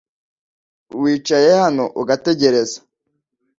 [1.01, 2.77] Wicaye hano ugategereza.